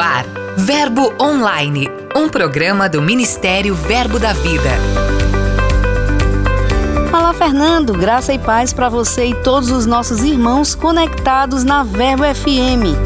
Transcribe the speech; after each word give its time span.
ar, 0.00 0.24
Verbo 0.56 1.12
Online, 1.20 1.88
um 2.16 2.28
programa 2.28 2.88
do 2.88 3.02
Ministério 3.02 3.74
Verbo 3.74 4.18
da 4.18 4.32
Vida. 4.32 4.70
Olá, 7.12 7.34
Fernando, 7.34 7.92
graça 7.92 8.32
e 8.32 8.38
paz 8.38 8.72
para 8.72 8.88
você 8.88 9.26
e 9.26 9.34
todos 9.34 9.70
os 9.70 9.84
nossos 9.84 10.22
irmãos 10.22 10.74
conectados 10.74 11.64
na 11.64 11.82
Verbo 11.84 12.22
FM. 12.24 12.96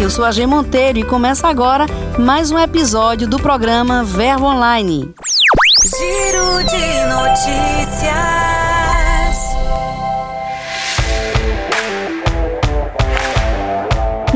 Eu 0.00 0.10
sou 0.10 0.24
a 0.24 0.32
G 0.32 0.44
Monteiro 0.44 0.98
e 0.98 1.04
começa 1.04 1.46
agora 1.46 1.86
mais 2.18 2.50
um 2.50 2.58
episódio 2.58 3.28
do 3.28 3.38
programa 3.38 4.02
Verbo 4.02 4.46
Online. 4.46 5.14
Giro 5.84 6.64
de 6.64 7.04
notícias. 7.06 8.59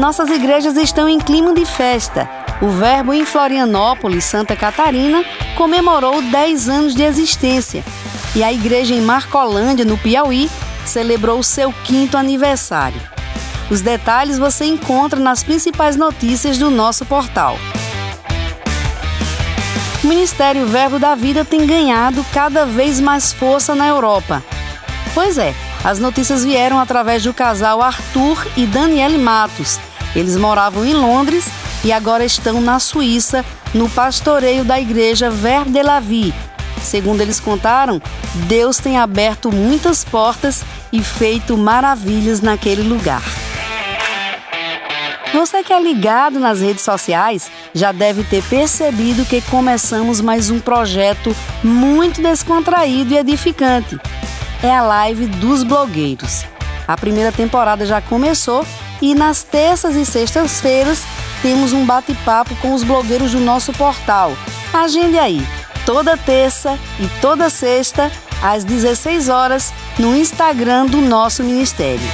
Nossas 0.05 0.29
igrejas 0.29 0.77
estão 0.77 1.09
em 1.09 1.19
clima 1.19 1.55
de 1.55 1.65
festa. 1.65 2.29
O 2.61 2.69
Verbo 2.69 3.15
em 3.15 3.25
Florianópolis, 3.25 4.25
Santa 4.25 4.55
Catarina, 4.55 5.25
comemorou 5.57 6.21
10 6.21 6.69
anos 6.69 6.95
de 6.95 7.03
existência. 7.03 7.83
E 8.37 8.45
a 8.45 8.53
igreja 8.53 8.95
em 8.95 9.01
Marcolândia, 9.01 9.83
no 9.83 9.97
Piauí, 9.97 10.51
celebrou 10.85 11.43
seu 11.43 11.73
quinto 11.85 12.19
aniversário. 12.19 13.01
Os 13.71 13.81
detalhes 13.81 14.39
você 14.39 14.67
encontra 14.67 15.19
nas 15.19 15.43
principais 15.43 15.97
notícias 15.97 16.59
do 16.59 16.71
nosso 16.71 17.07
portal. 17.07 17.57
O 20.05 20.07
Ministério 20.07 20.67
Verbo 20.67 20.99
da 20.99 21.15
Vida 21.15 21.47
tem 21.47 21.67
ganhado 21.67 22.23
cada 22.31 22.67
vez 22.67 23.01
mais 23.01 23.33
força 23.33 23.75
na 23.75 23.89
Europa. 23.89 24.45
Pois 25.15 25.39
é, 25.39 25.55
as 25.83 25.99
notícias 25.99 26.45
vieram 26.45 26.79
através 26.79 27.23
do 27.23 27.33
casal 27.33 27.81
Arthur 27.81 28.47
e 28.55 28.67
Daniele 28.67 29.17
Matos. 29.17 29.81
Eles 30.15 30.37
moravam 30.37 30.85
em 30.85 30.95
Londres 30.95 31.47
e 31.85 31.93
agora 31.93 32.25
estão 32.25 32.61
na 32.61 32.79
Suíça, 32.79 33.45
no 33.75 33.89
pastoreio 33.91 34.65
da 34.65 34.81
igreja 34.81 35.29
Ver 35.29 35.65
de 35.65 35.83
la 35.83 36.01
Vie. 36.01 36.33
Segundo 36.83 37.21
eles 37.21 37.41
contaram, 37.41 38.01
Deus 38.47 38.79
tem 38.79 38.99
aberto 38.99 39.51
muitas 39.51 40.05
portas 40.05 40.63
e 40.93 41.03
feito 41.03 41.57
maravilhas 41.57 42.41
naquele 42.41 42.83
lugar. 42.83 43.23
Você 45.33 45.65
que 45.65 45.73
é 45.73 45.83
ligado 45.83 46.39
nas 46.39 46.61
redes 46.61 46.85
sociais 46.85 47.51
já 47.75 47.91
deve 47.91 48.23
ter 48.23 48.43
percebido 48.45 49.25
que 49.25 49.43
começamos 49.43 50.21
mais 50.21 50.49
um 50.49 50.61
projeto 50.61 51.35
muito 51.63 52.23
descontraído 52.23 53.15
e 53.15 53.19
edificante 53.19 53.99
é 54.63 54.71
a 54.71 54.83
live 54.83 55.27
dos 55.27 55.65
blogueiros. 55.65 56.45
A 56.87 56.97
primeira 56.97 57.33
temporada 57.33 57.85
já 57.85 58.01
começou 58.01 58.65
e 59.01 59.15
nas 59.15 59.43
terças 59.43 59.97
e 59.97 60.05
sextas-feiras 60.05 61.03
temos 61.43 61.73
um 61.73 61.85
bate-papo 61.85 62.55
com 62.57 62.75
os 62.75 62.83
blogueiros 62.83 63.33
do 63.33 63.41
nosso 63.41 63.73
portal. 63.73 64.33
Agende 64.73 65.19
aí, 65.19 65.47
toda 65.85 66.17
terça 66.17 66.79
e 66.99 67.07
toda 67.21 67.51
sexta, 67.51 68.11
às 68.43 68.65
16 68.65 69.29
horas, 69.29 69.73
no 69.99 70.17
Instagram 70.17 70.87
do 70.87 71.01
nosso 71.01 71.43
ministério. 71.43 72.07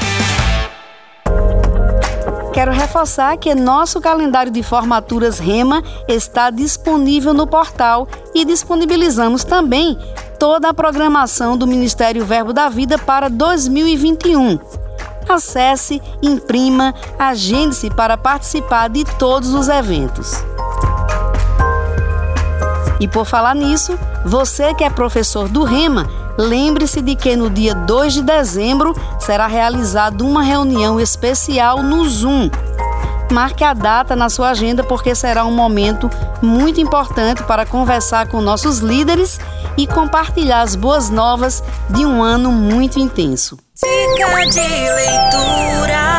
Quero 2.52 2.72
reforçar 2.72 3.36
que 3.38 3.54
nosso 3.54 4.00
calendário 4.00 4.50
de 4.50 4.62
formaturas 4.62 5.38
Rema 5.38 5.82
está 6.08 6.50
disponível 6.50 7.32
no 7.32 7.46
portal 7.46 8.08
e 8.34 8.44
disponibilizamos 8.44 9.44
também 9.44 9.96
toda 10.38 10.68
a 10.68 10.74
programação 10.74 11.56
do 11.56 11.66
Ministério 11.66 12.24
Verbo 12.24 12.52
da 12.52 12.68
Vida 12.68 12.98
para 12.98 13.28
2021. 13.28 14.58
Acesse, 15.28 16.02
imprima, 16.22 16.94
agende-se 17.18 17.90
para 17.90 18.16
participar 18.16 18.88
de 18.88 19.04
todos 19.04 19.54
os 19.54 19.68
eventos. 19.68 20.44
E 22.98 23.08
por 23.08 23.24
falar 23.24 23.54
nisso, 23.54 23.98
você 24.24 24.74
que 24.74 24.84
é 24.84 24.90
professor 24.90 25.48
do 25.48 25.64
Rema, 25.64 26.06
lembre-se 26.36 27.00
de 27.00 27.14
que 27.14 27.34
no 27.34 27.48
dia 27.48 27.74
2 27.74 28.12
de 28.12 28.22
dezembro 28.22 28.94
será 29.18 29.46
realizada 29.46 30.22
uma 30.22 30.42
reunião 30.42 31.00
especial 31.00 31.82
no 31.82 32.04
Zoom 32.08 32.50
Marque 33.30 33.62
a 33.62 33.72
data 33.72 34.16
na 34.16 34.28
sua 34.28 34.50
agenda 34.50 34.82
porque 34.82 35.14
será 35.14 35.44
um 35.44 35.52
momento 35.52 36.10
muito 36.42 36.80
importante 36.80 37.44
para 37.44 37.64
conversar 37.64 38.26
com 38.26 38.40
nossos 38.40 38.78
líderes 38.78 39.38
e 39.78 39.86
compartilhar 39.86 40.62
as 40.62 40.74
boas 40.74 41.10
novas 41.10 41.62
de 41.88 42.04
um 42.04 42.22
ano 42.22 42.50
muito 42.50 42.98
intenso. 42.98 43.56
Dica 43.76 44.50
de 44.50 44.60
leitura. 44.60 46.10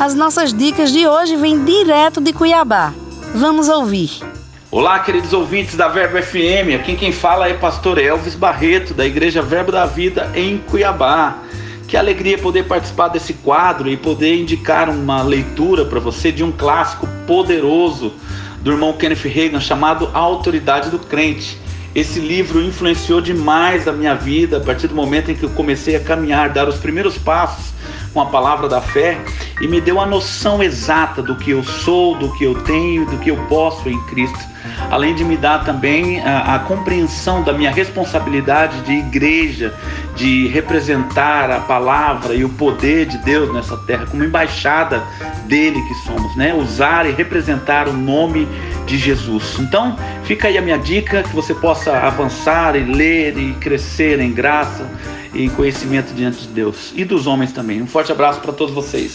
As 0.00 0.14
nossas 0.14 0.52
dicas 0.52 0.90
de 0.90 1.06
hoje 1.06 1.36
vêm 1.36 1.62
direto 1.62 2.22
de 2.22 2.32
Cuiabá. 2.32 2.94
Vamos 3.34 3.68
ouvir. 3.68 4.35
Olá, 4.68 4.98
queridos 4.98 5.32
ouvintes 5.32 5.76
da 5.76 5.86
Verbo 5.86 6.20
FM. 6.20 6.74
Aqui 6.74 6.96
quem 6.96 7.12
fala 7.12 7.48
é 7.48 7.54
pastor 7.54 7.98
Elvis 7.98 8.34
Barreto, 8.34 8.92
da 8.92 9.06
Igreja 9.06 9.40
Verbo 9.40 9.70
da 9.70 9.86
Vida 9.86 10.32
em 10.34 10.58
Cuiabá. 10.58 11.38
Que 11.86 11.96
alegria 11.96 12.36
poder 12.36 12.64
participar 12.64 13.06
desse 13.06 13.34
quadro 13.34 13.88
e 13.88 13.96
poder 13.96 14.34
indicar 14.34 14.90
uma 14.90 15.22
leitura 15.22 15.84
para 15.84 16.00
você 16.00 16.32
de 16.32 16.42
um 16.42 16.50
clássico 16.50 17.06
poderoso 17.28 18.12
do 18.60 18.72
irmão 18.72 18.92
Kenneth 18.92 19.28
Reagan 19.28 19.60
chamado 19.60 20.10
A 20.12 20.18
Autoridade 20.18 20.90
do 20.90 20.98
Crente. 20.98 21.56
Esse 21.94 22.18
livro 22.18 22.60
influenciou 22.60 23.20
demais 23.20 23.86
a 23.86 23.92
minha 23.92 24.16
vida 24.16 24.56
a 24.56 24.60
partir 24.60 24.88
do 24.88 24.96
momento 24.96 25.30
em 25.30 25.36
que 25.36 25.44
eu 25.44 25.50
comecei 25.50 25.94
a 25.94 26.00
caminhar, 26.00 26.50
dar 26.50 26.68
os 26.68 26.76
primeiros 26.76 27.16
passos 27.16 27.75
com 28.16 28.22
a 28.22 28.26
palavra 28.26 28.66
da 28.66 28.80
fé 28.80 29.18
e 29.60 29.68
me 29.68 29.78
deu 29.78 30.00
a 30.00 30.06
noção 30.06 30.62
exata 30.62 31.22
do 31.22 31.36
que 31.36 31.50
eu 31.50 31.62
sou, 31.62 32.16
do 32.16 32.32
que 32.32 32.44
eu 32.44 32.54
tenho, 32.62 33.04
do 33.04 33.18
que 33.18 33.30
eu 33.30 33.36
posso 33.46 33.90
em 33.90 34.00
Cristo 34.06 34.56
além 34.90 35.14
de 35.14 35.24
me 35.24 35.36
dar 35.36 35.64
também 35.64 36.20
a, 36.20 36.56
a 36.56 36.58
compreensão 36.60 37.42
da 37.42 37.52
minha 37.52 37.70
responsabilidade 37.70 38.80
de 38.82 38.92
igreja, 38.92 39.74
de 40.14 40.48
representar 40.48 41.50
a 41.50 41.60
palavra 41.60 42.34
e 42.34 42.44
o 42.44 42.48
poder 42.48 43.06
de 43.06 43.18
Deus 43.18 43.52
nessa 43.52 43.76
terra, 43.78 44.06
como 44.06 44.24
embaixada 44.24 45.02
dele 45.44 45.80
que 45.82 45.94
somos, 46.06 46.34
né? 46.36 46.54
Usar 46.54 47.06
e 47.06 47.12
representar 47.12 47.88
o 47.88 47.92
nome 47.92 48.48
de 48.86 48.96
Jesus. 48.96 49.56
Então, 49.58 49.96
fica 50.24 50.48
aí 50.48 50.56
a 50.56 50.62
minha 50.62 50.78
dica 50.78 51.22
que 51.22 51.34
você 51.34 51.54
possa 51.54 51.96
avançar 51.98 52.76
e 52.76 52.84
ler 52.84 53.36
e 53.36 53.52
crescer 53.54 54.20
em 54.20 54.32
graça 54.32 54.88
e 55.36 55.50
conhecimento 55.50 56.14
diante 56.14 56.42
de 56.42 56.48
Deus 56.48 56.92
e 56.96 57.04
dos 57.04 57.26
homens 57.26 57.52
também. 57.52 57.82
Um 57.82 57.86
forte 57.86 58.10
abraço 58.10 58.40
para 58.40 58.52
todos 58.52 58.74
vocês. 58.74 59.14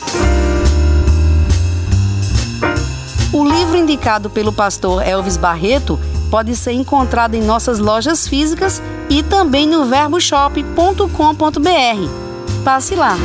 O 3.33 3.43
livro 3.43 3.77
indicado 3.77 4.29
pelo 4.29 4.51
pastor 4.51 5.07
Elvis 5.07 5.37
Barreto 5.37 5.99
pode 6.29 6.55
ser 6.55 6.73
encontrado 6.73 7.35
em 7.35 7.41
nossas 7.41 7.79
lojas 7.79 8.27
físicas 8.27 8.81
e 9.09 9.23
também 9.23 9.67
no 9.67 9.85
verboshop.com.br. 9.85 12.63
Passe 12.63 12.95
lá. 12.95 13.17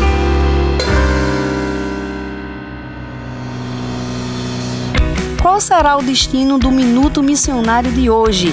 Qual 5.40 5.60
será 5.60 5.96
o 5.96 6.02
destino 6.02 6.58
do 6.58 6.72
Minuto 6.72 7.22
Missionário 7.22 7.92
de 7.92 8.10
hoje? 8.10 8.52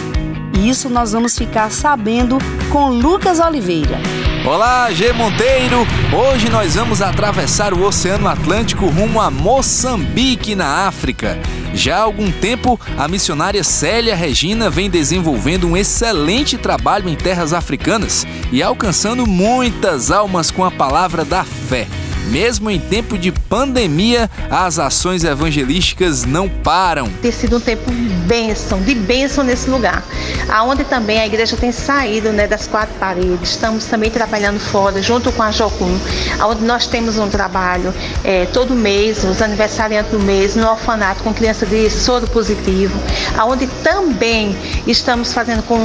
Isso 0.63 0.89
nós 0.89 1.11
vamos 1.11 1.37
ficar 1.37 1.71
sabendo 1.71 2.37
com 2.71 2.89
Lucas 2.89 3.39
Oliveira. 3.39 3.99
Olá, 4.45 4.91
G 4.91 5.13
Monteiro! 5.13 5.87
Hoje 6.11 6.49
nós 6.49 6.75
vamos 6.75 7.01
atravessar 7.01 7.73
o 7.73 7.81
Oceano 7.81 8.27
Atlântico 8.27 8.87
rumo 8.87 9.21
a 9.21 9.31
Moçambique, 9.31 10.53
na 10.53 10.85
África. 10.85 11.39
Já 11.73 11.99
há 11.99 12.01
algum 12.01 12.29
tempo, 12.29 12.77
a 12.97 13.07
missionária 13.07 13.63
Célia 13.63 14.13
Regina 14.13 14.69
vem 14.69 14.89
desenvolvendo 14.89 15.65
um 15.65 15.77
excelente 15.77 16.57
trabalho 16.57 17.07
em 17.07 17.15
terras 17.15 17.53
africanas 17.53 18.27
e 18.51 18.61
alcançando 18.61 19.25
muitas 19.25 20.11
almas 20.11 20.51
com 20.51 20.65
a 20.65 20.71
palavra 20.71 21.23
da 21.23 21.45
fé. 21.45 21.87
Mesmo 22.29 22.69
em 22.69 22.79
tempo 22.79 23.17
de 23.17 23.31
pandemia, 23.31 24.29
as 24.49 24.77
ações 24.77 25.23
evangelísticas 25.23 26.25
não 26.25 26.49
param. 26.49 27.09
Tem 27.21 27.31
sido 27.31 27.57
um 27.57 27.61
tempo 27.61 27.89
bênção, 28.33 28.81
de 28.81 28.95
bênção 28.95 29.43
nesse 29.43 29.69
lugar. 29.69 30.03
Aonde 30.49 30.83
também 30.83 31.19
a 31.19 31.25
igreja 31.25 31.55
tem 31.55 31.71
saído 31.71 32.31
né, 32.31 32.47
das 32.47 32.67
quatro 32.67 32.95
paredes. 32.99 33.51
Estamos 33.51 33.85
também 33.85 34.09
trabalhando 34.09 34.59
fora, 34.59 35.01
junto 35.01 35.31
com 35.31 35.43
a 35.43 35.51
Jocum, 35.51 35.99
onde 36.41 36.63
nós 36.63 36.87
temos 36.87 37.17
um 37.17 37.29
trabalho 37.29 37.93
é, 38.23 38.45
todo 38.47 38.73
mês, 38.73 39.23
os 39.23 39.41
aniversariantes 39.41 40.11
do 40.11 40.19
mês, 40.19 40.55
no 40.55 40.67
orfanato 40.69 41.23
com 41.23 41.33
criança 41.33 41.65
de 41.65 41.89
soro 41.89 42.27
positivo, 42.27 42.97
aonde 43.37 43.67
também 43.83 44.57
estamos 44.87 45.33
fazendo 45.33 45.61
com, 45.63 45.77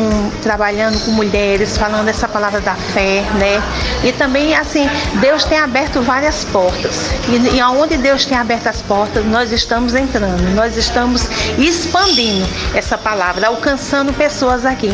trabalhando 0.43 0.99
com 1.05 1.11
mulheres, 1.11 1.77
falando 1.77 2.09
essa 2.09 2.29
palavra 2.29 2.61
da 2.61 2.75
fé, 2.75 3.23
né? 3.39 3.63
E 4.05 4.13
também, 4.13 4.55
assim, 4.55 4.89
Deus 5.21 5.45
tem 5.45 5.59
aberto 5.59 6.01
várias 6.03 6.29
várias 6.29 6.45
portas. 6.45 7.11
E, 7.29 7.57
e 7.57 7.61
aonde 7.61 7.97
Deus 7.97 8.27
tem 8.27 8.37
aberto 8.37 8.67
as 8.67 8.83
portas, 8.83 9.25
nós 9.25 9.51
estamos 9.53 9.95
entrando, 9.95 10.55
nós 10.55 10.77
estamos 10.77 11.27
expandindo 11.59 12.38
essa 12.75 12.99
palavra, 12.99 13.49
alcançando 13.49 14.13
pessoas 14.13 14.65
aqui. 14.65 14.91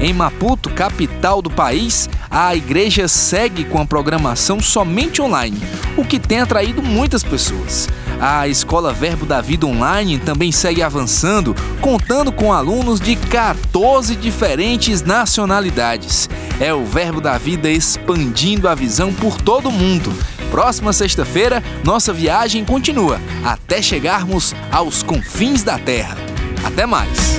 Em 0.00 0.12
Maputo, 0.12 0.68
capital 0.70 1.40
do 1.40 1.50
país, 1.50 2.08
a 2.30 2.54
igreja 2.54 3.08
segue 3.08 3.64
com 3.64 3.80
a 3.80 3.86
programação 3.86 4.60
somente 4.60 5.22
online, 5.22 5.60
o 5.96 6.04
que 6.04 6.18
tem 6.18 6.40
atraído 6.40 6.82
muitas 6.82 7.24
pessoas. 7.24 7.88
A 8.20 8.48
Escola 8.48 8.92
Verbo 8.92 9.26
da 9.26 9.40
Vida 9.40 9.66
Online 9.66 10.18
também 10.18 10.50
segue 10.50 10.82
avançando, 10.82 11.54
contando 11.80 12.32
com 12.32 12.52
alunos 12.52 12.98
de 12.98 13.14
14 13.14 14.16
diferentes 14.16 15.02
nacionalidades. 15.02 16.28
É 16.58 16.72
o 16.72 16.84
Verbo 16.84 17.20
da 17.20 17.36
Vida 17.36 17.68
expandindo 17.68 18.68
a 18.68 18.74
visão 18.74 19.12
por 19.12 19.40
todo 19.40 19.68
o 19.68 19.72
mundo. 19.72 20.12
Próxima 20.56 20.90
sexta-feira, 20.90 21.62
nossa 21.84 22.14
viagem 22.14 22.64
continua 22.64 23.20
até 23.44 23.82
chegarmos 23.82 24.54
aos 24.72 25.02
confins 25.02 25.62
da 25.62 25.78
Terra. 25.78 26.16
Até 26.64 26.86
mais! 26.86 27.36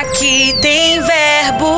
Aqui 0.00 0.52
tem 0.60 1.00
verbo. 1.00 1.68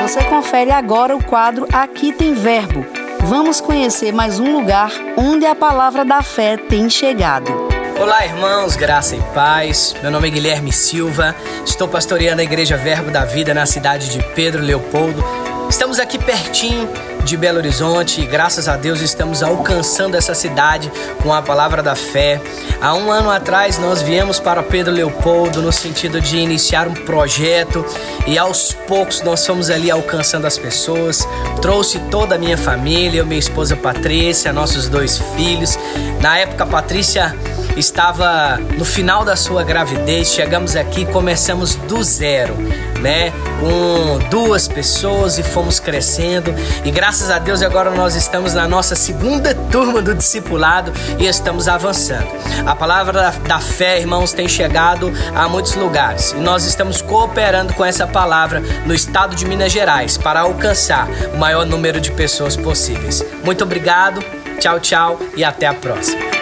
Você 0.00 0.24
confere 0.24 0.70
agora 0.70 1.14
o 1.14 1.22
quadro 1.22 1.68
Aqui 1.70 2.10
tem 2.10 2.32
verbo. 2.32 2.86
Vamos 3.24 3.60
conhecer 3.60 4.14
mais 4.14 4.40
um 4.40 4.50
lugar 4.50 4.92
onde 5.14 5.44
a 5.44 5.54
palavra 5.54 6.06
da 6.06 6.22
fé 6.22 6.56
tem 6.56 6.88
chegado. 6.88 7.67
Olá, 8.00 8.24
irmãos, 8.24 8.76
graça 8.76 9.16
e 9.16 9.20
paz. 9.34 9.92
Meu 10.00 10.08
nome 10.12 10.28
é 10.28 10.30
Guilherme 10.30 10.72
Silva. 10.72 11.34
Estou 11.66 11.88
pastoreando 11.88 12.40
a 12.40 12.44
Igreja 12.44 12.76
Verbo 12.76 13.10
da 13.10 13.24
Vida 13.24 13.52
na 13.52 13.66
cidade 13.66 14.08
de 14.10 14.22
Pedro 14.34 14.62
Leopoldo. 14.62 15.24
Estamos 15.68 15.98
aqui 15.98 16.16
pertinho 16.16 16.88
de 17.24 17.36
Belo 17.36 17.58
Horizonte 17.58 18.20
e 18.20 18.26
graças 18.26 18.68
a 18.68 18.76
Deus 18.76 19.00
estamos 19.00 19.42
alcançando 19.42 20.16
essa 20.16 20.32
cidade 20.32 20.92
com 21.20 21.34
a 21.34 21.42
palavra 21.42 21.82
da 21.82 21.96
fé. 21.96 22.40
Há 22.80 22.94
um 22.94 23.10
ano 23.10 23.30
atrás 23.32 23.78
nós 23.78 24.00
viemos 24.00 24.38
para 24.38 24.62
Pedro 24.62 24.94
Leopoldo 24.94 25.60
no 25.60 25.72
sentido 25.72 26.20
de 26.20 26.36
iniciar 26.36 26.86
um 26.86 26.94
projeto 26.94 27.84
e 28.28 28.38
aos 28.38 28.72
poucos 28.72 29.22
nós 29.22 29.44
fomos 29.44 29.70
ali 29.70 29.90
alcançando 29.90 30.46
as 30.46 30.56
pessoas. 30.56 31.26
Trouxe 31.60 31.98
toda 32.10 32.36
a 32.36 32.38
minha 32.38 32.56
família, 32.56 33.24
minha 33.24 33.40
esposa 33.40 33.74
Patrícia, 33.74 34.52
nossos 34.52 34.88
dois 34.88 35.18
filhos. 35.36 35.76
Na 36.20 36.38
época, 36.38 36.64
Patrícia 36.64 37.34
estava 37.78 38.58
no 38.76 38.84
final 38.84 39.24
da 39.24 39.36
sua 39.36 39.62
gravidez. 39.62 40.28
Chegamos 40.28 40.76
aqui, 40.76 41.06
começamos 41.06 41.74
do 41.74 42.02
zero, 42.02 42.54
né? 43.00 43.32
Com 43.60 44.18
duas 44.30 44.66
pessoas 44.66 45.38
e 45.38 45.42
fomos 45.42 45.78
crescendo. 45.78 46.54
E 46.84 46.90
graças 46.90 47.30
a 47.30 47.38
Deus 47.38 47.62
agora 47.62 47.90
nós 47.90 48.14
estamos 48.14 48.54
na 48.54 48.66
nossa 48.66 48.94
segunda 48.94 49.54
turma 49.54 50.02
do 50.02 50.14
discipulado 50.14 50.92
e 51.18 51.26
estamos 51.26 51.68
avançando. 51.68 52.28
A 52.66 52.74
palavra 52.74 53.32
da, 53.46 53.60
fé, 53.60 54.00
irmãos, 54.00 54.32
tem 54.32 54.48
chegado 54.48 55.12
a 55.34 55.48
muitos 55.48 55.74
lugares 55.74 56.32
e 56.32 56.36
nós 56.36 56.64
estamos 56.64 57.00
cooperando 57.00 57.72
com 57.74 57.84
essa 57.84 58.06
palavra 58.06 58.60
no 58.86 58.94
estado 58.94 59.34
de 59.34 59.44
Minas 59.46 59.72
Gerais 59.72 60.16
para 60.16 60.40
alcançar 60.40 61.08
o 61.34 61.36
maior 61.36 61.64
número 61.64 62.00
de 62.00 62.10
pessoas 62.12 62.56
possíveis. 62.56 63.24
Muito 63.44 63.64
obrigado. 63.64 64.22
Tchau, 64.58 64.80
tchau 64.80 65.20
e 65.36 65.44
até 65.44 65.66
a 65.66 65.74
próxima. 65.74 66.37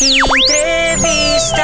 Entrevista. 0.00 1.56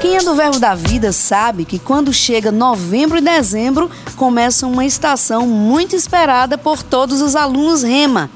Quem 0.00 0.16
é 0.16 0.22
do 0.22 0.36
Verbo 0.36 0.60
da 0.60 0.76
Vida 0.76 1.10
sabe 1.10 1.64
que 1.64 1.80
quando 1.80 2.12
chega 2.12 2.52
novembro 2.52 3.18
e 3.18 3.20
dezembro 3.20 3.90
começa 4.14 4.64
uma 4.68 4.84
estação 4.84 5.44
muito 5.44 5.96
esperada 5.96 6.56
por 6.56 6.84
todos 6.84 7.20
os 7.20 7.34
alunos 7.34 7.82
Rema, 7.82 8.30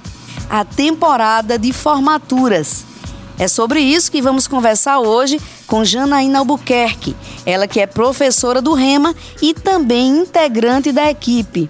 a 0.50 0.64
temporada 0.64 1.56
de 1.56 1.72
formaturas. 1.72 2.84
É 3.38 3.46
sobre 3.46 3.78
isso 3.78 4.10
que 4.10 4.20
vamos 4.20 4.48
conversar 4.48 4.98
hoje 4.98 5.40
com 5.70 5.84
Janaína 5.84 6.40
Albuquerque, 6.40 7.16
ela 7.46 7.68
que 7.68 7.78
é 7.78 7.86
professora 7.86 8.60
do 8.60 8.74
Rema 8.74 9.14
e 9.40 9.54
também 9.54 10.18
integrante 10.18 10.90
da 10.90 11.08
equipe. 11.08 11.68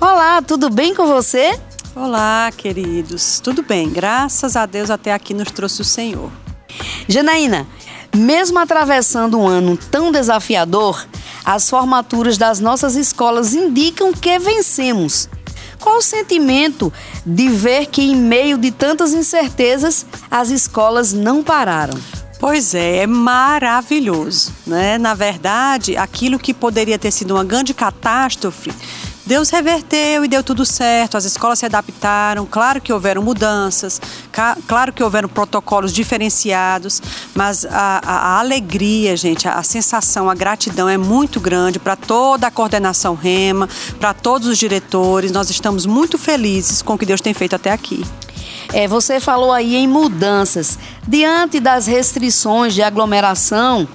Olá, 0.00 0.40
tudo 0.40 0.70
bem 0.70 0.94
com 0.94 1.04
você? 1.04 1.58
Olá, 1.96 2.52
queridos. 2.56 3.40
Tudo 3.40 3.64
bem? 3.64 3.90
Graças 3.90 4.54
a 4.54 4.66
Deus 4.66 4.88
até 4.88 5.12
aqui 5.12 5.34
nos 5.34 5.50
trouxe 5.50 5.82
o 5.82 5.84
Senhor. 5.84 6.30
Janaína, 7.08 7.66
mesmo 8.14 8.56
atravessando 8.60 9.36
um 9.36 9.48
ano 9.48 9.76
tão 9.76 10.12
desafiador, 10.12 11.04
as 11.44 11.68
formaturas 11.68 12.38
das 12.38 12.60
nossas 12.60 12.94
escolas 12.94 13.52
indicam 13.52 14.12
que 14.12 14.38
vencemos. 14.38 15.28
Qual 15.80 15.96
o 15.96 16.02
sentimento 16.02 16.92
de 17.26 17.48
ver 17.48 17.86
que, 17.86 18.02
em 18.02 18.14
meio 18.14 18.56
de 18.56 18.70
tantas 18.70 19.12
incertezas, 19.12 20.06
as 20.30 20.50
escolas 20.50 21.12
não 21.12 21.42
pararam? 21.42 21.98
Pois 22.40 22.74
é, 22.74 23.02
é 23.02 23.06
maravilhoso, 23.06 24.52
né? 24.66 24.96
Na 24.96 25.14
verdade, 25.14 25.96
aquilo 25.96 26.38
que 26.38 26.54
poderia 26.54 26.98
ter 26.98 27.10
sido 27.10 27.34
uma 27.34 27.44
grande 27.44 27.74
catástrofe 27.74 28.72
Deus 29.30 29.48
reverteu 29.48 30.24
e 30.24 30.28
deu 30.28 30.42
tudo 30.42 30.66
certo, 30.66 31.16
as 31.16 31.24
escolas 31.24 31.60
se 31.60 31.64
adaptaram, 31.64 32.44
claro 32.44 32.80
que 32.80 32.92
houveram 32.92 33.22
mudanças, 33.22 34.00
claro 34.66 34.92
que 34.92 35.04
houveram 35.04 35.28
protocolos 35.28 35.92
diferenciados, 35.92 37.00
mas 37.32 37.64
a, 37.64 38.00
a, 38.04 38.16
a 38.34 38.38
alegria, 38.40 39.16
gente, 39.16 39.46
a, 39.46 39.54
a, 39.54 39.62
sensação, 39.62 40.28
a 40.28 40.34
gratidão 40.34 40.88
é 40.88 40.96
muito 40.96 41.38
grande 41.38 41.78
para 41.78 41.94
toda 41.94 42.48
a 42.48 42.50
coordenação 42.50 43.14
REMA, 43.14 43.68
para 44.00 44.12
todos 44.12 44.48
os 44.48 44.58
diretores, 44.58 45.30
nós 45.30 45.48
estamos 45.48 45.86
muito 45.86 46.18
felizes 46.18 46.82
com 46.82 46.94
o 46.94 46.98
que 46.98 47.06
Deus 47.06 47.20
tem 47.20 47.32
feito 47.32 47.54
até 47.54 47.70
aqui. 47.70 48.04
É, 48.72 48.86
você 48.86 49.18
falou 49.18 49.52
aí 49.52 49.74
em 49.76 49.86
mudanças. 49.86 50.78
Diante 51.06 51.58
das 51.58 51.86
restrições 51.86 52.74
de 52.74 52.82
aglomeração, 52.82 53.88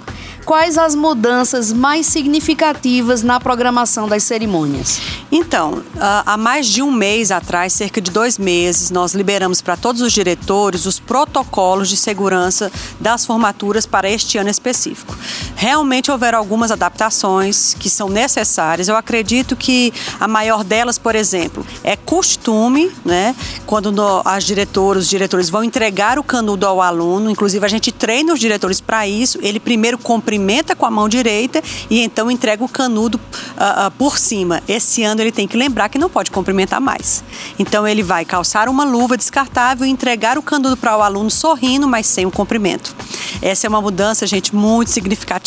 quais 0.45 0.77
as 0.77 0.93
mudanças 0.93 1.73
mais 1.73 2.05
significativas 2.05 3.23
na 3.23 3.39
programação 3.39 4.07
das 4.07 4.23
cerimônias? 4.23 4.99
Então, 5.31 5.81
há 5.99 6.37
mais 6.37 6.67
de 6.67 6.81
um 6.81 6.91
mês 6.91 7.31
atrás, 7.31 7.73
cerca 7.73 7.99
de 7.99 8.11
dois 8.11 8.37
meses, 8.37 8.91
nós 8.91 9.13
liberamos 9.13 9.61
para 9.61 9.75
todos 9.75 10.01
os 10.01 10.13
diretores 10.13 10.85
os 10.85 10.99
protocolos 10.99 11.89
de 11.89 11.97
segurança 11.97 12.71
das 12.99 13.25
formaturas 13.25 13.85
para 13.85 14.09
este 14.09 14.37
ano 14.37 14.49
específico. 14.49 15.17
Realmente 15.55 16.11
houveram 16.11 16.37
algumas 16.37 16.69
adaptações 16.69 17.73
que 17.79 17.89
são 17.89 18.09
necessárias. 18.09 18.87
Eu 18.87 18.95
acredito 18.95 19.55
que 19.55 19.93
a 20.19 20.27
maior 20.27 20.63
delas, 20.63 20.97
por 20.97 21.15
exemplo, 21.15 21.65
é 21.83 21.95
costume, 21.95 22.91
né? 23.03 23.35
Quando 23.65 23.91
no, 23.91 24.21
as 24.25 24.43
diretoras, 24.43 25.03
os 25.03 25.09
diretores 25.09 25.49
vão 25.49 25.63
entregar 25.63 26.19
o 26.19 26.23
canudo 26.23 26.67
ao 26.67 26.81
aluno, 26.81 27.29
inclusive 27.29 27.65
a 27.65 27.69
gente 27.69 27.91
treina 27.91 28.33
os 28.33 28.39
diretores 28.39 28.81
para 28.81 29.07
isso. 29.07 29.39
Ele 29.41 29.59
primeiro 29.59 29.97
cumprimenta 29.97 30.75
com 30.75 30.85
a 30.85 30.91
mão 30.91 31.07
direita 31.07 31.63
e 31.89 32.01
então 32.01 32.29
entrega 32.29 32.63
o 32.63 32.69
canudo 32.69 33.17
uh, 33.17 33.87
uh, 33.87 33.91
por 33.91 34.17
cima. 34.17 34.61
Esse 34.67 35.03
ano 35.03 35.21
ele 35.21 35.31
tem 35.31 35.47
que 35.47 35.57
lembrar 35.57 35.89
que 35.89 35.97
não 35.97 36.09
pode 36.09 36.31
cumprimentar 36.31 36.81
mais. 36.81 37.23
Então 37.57 37.87
ele 37.87 38.03
vai 38.03 38.25
calçar 38.25 38.67
uma 38.67 38.83
luva 38.83 39.15
descartável 39.17 39.85
e 39.85 39.89
entregar 39.89 40.37
o 40.37 40.41
canudo 40.41 40.75
para 40.75 40.97
o 40.97 41.01
aluno 41.01 41.31
sorrindo, 41.31 41.87
mas 41.87 42.05
sem 42.07 42.25
o 42.25 42.31
cumprimento. 42.31 42.95
Essa 43.41 43.67
é 43.67 43.69
uma 43.69 43.81
mudança, 43.81 44.27
gente, 44.27 44.53
muito 44.53 44.91
significativa. 44.91 45.45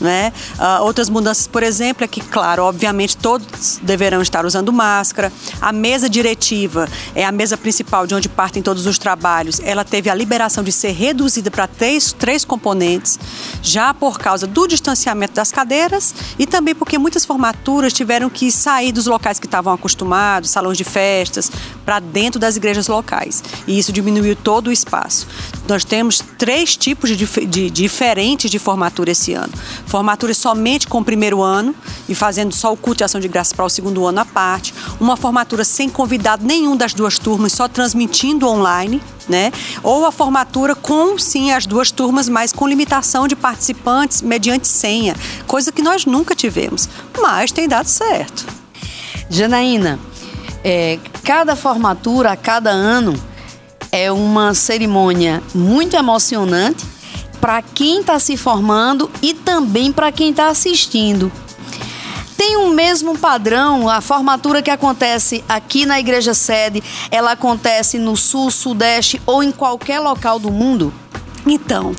Né? 0.00 0.32
Uh, 0.58 0.82
outras 0.82 1.08
mudanças, 1.08 1.46
por 1.46 1.62
exemplo, 1.62 2.04
é 2.04 2.08
que, 2.08 2.20
claro, 2.20 2.64
obviamente 2.64 3.16
todos 3.16 3.80
deverão 3.82 4.20
estar 4.20 4.44
usando 4.44 4.72
máscara. 4.72 5.32
A 5.60 5.72
mesa 5.72 6.08
diretiva 6.08 6.88
é 7.14 7.24
a 7.24 7.32
mesa 7.32 7.56
principal 7.56 8.06
de 8.06 8.14
onde 8.14 8.28
partem 8.28 8.62
todos 8.62 8.86
os 8.86 8.98
trabalhos. 8.98 9.60
Ela 9.64 9.84
teve 9.84 10.10
a 10.10 10.14
liberação 10.14 10.62
de 10.62 10.70
ser 10.70 10.92
reduzida 10.92 11.50
para 11.50 11.66
três, 11.66 12.12
três 12.12 12.44
componentes, 12.44 13.18
já 13.62 13.94
por 13.94 14.18
causa 14.18 14.46
do 14.46 14.66
distanciamento 14.66 15.34
das 15.34 15.50
cadeiras 15.50 16.14
e 16.38 16.46
também 16.46 16.74
porque 16.74 16.98
muitas 16.98 17.24
formaturas 17.24 17.92
tiveram 17.92 18.28
que 18.28 18.50
sair 18.52 18.92
dos 18.92 19.06
locais 19.06 19.38
que 19.38 19.46
estavam 19.46 19.72
acostumados, 19.72 20.50
salões 20.50 20.76
de 20.76 20.84
festas, 20.84 21.50
para 21.84 21.98
dentro 22.00 22.38
das 22.38 22.56
igrejas 22.56 22.88
locais. 22.88 23.42
E 23.66 23.78
isso 23.78 23.92
diminuiu 23.92 24.36
todo 24.36 24.68
o 24.68 24.72
espaço. 24.72 25.26
Nós 25.66 25.84
temos 25.84 26.22
três 26.38 26.76
tipos 26.76 27.08
de 27.08 27.22
de, 27.24 27.46
de, 27.46 27.70
diferentes 27.70 28.50
de 28.50 28.58
formatura 28.58 29.10
esse 29.22 29.34
ano. 29.34 29.52
Formatura 29.86 30.34
somente 30.34 30.88
com 30.88 30.98
o 30.98 31.04
primeiro 31.04 31.40
ano 31.40 31.74
e 32.08 32.14
fazendo 32.14 32.52
só 32.52 32.72
o 32.72 32.76
culto 32.76 32.98
de 32.98 33.04
ação 33.04 33.20
de 33.20 33.28
graça 33.28 33.54
para 33.54 33.64
o 33.64 33.68
segundo 33.68 34.04
ano 34.04 34.20
à 34.20 34.24
parte. 34.24 34.74
Uma 35.00 35.16
formatura 35.16 35.64
sem 35.64 35.88
convidado 35.88 36.44
nenhum 36.44 36.76
das 36.76 36.92
duas 36.92 37.18
turmas, 37.18 37.52
só 37.52 37.68
transmitindo 37.68 38.48
online. 38.48 39.00
Né? 39.28 39.52
Ou 39.84 40.04
a 40.04 40.10
formatura 40.10 40.74
com 40.74 41.16
sim 41.16 41.52
as 41.52 41.64
duas 41.64 41.92
turmas, 41.92 42.28
mas 42.28 42.52
com 42.52 42.66
limitação 42.66 43.28
de 43.28 43.36
participantes 43.36 44.20
mediante 44.20 44.66
senha, 44.66 45.14
coisa 45.46 45.70
que 45.70 45.80
nós 45.80 46.04
nunca 46.04 46.34
tivemos, 46.34 46.88
mas 47.20 47.52
tem 47.52 47.68
dado 47.68 47.86
certo. 47.86 48.44
Janaína, 49.30 50.00
é, 50.64 50.98
cada 51.22 51.54
formatura, 51.54 52.36
cada 52.36 52.70
ano, 52.70 53.14
é 53.92 54.10
uma 54.10 54.54
cerimônia 54.54 55.40
muito 55.54 55.94
emocionante 55.94 56.84
para 57.42 57.60
quem 57.60 58.02
está 58.02 58.20
se 58.20 58.36
formando 58.36 59.10
e 59.20 59.34
também 59.34 59.90
para 59.90 60.12
quem 60.12 60.30
está 60.30 60.46
assistindo. 60.46 61.30
Tem 62.36 62.56
o 62.56 62.66
um 62.66 62.70
mesmo 62.70 63.18
padrão, 63.18 63.88
a 63.88 64.00
formatura 64.00 64.62
que 64.62 64.70
acontece 64.70 65.42
aqui 65.48 65.84
na 65.84 65.98
igreja 65.98 66.34
sede, 66.34 66.80
ela 67.10 67.32
acontece 67.32 67.98
no 67.98 68.16
sul, 68.16 68.48
sudeste 68.48 69.20
ou 69.26 69.42
em 69.42 69.50
qualquer 69.50 69.98
local 69.98 70.38
do 70.38 70.52
mundo? 70.52 70.94
Então, 71.44 71.96